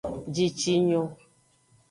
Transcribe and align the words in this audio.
Jicinyo. 0.33 1.01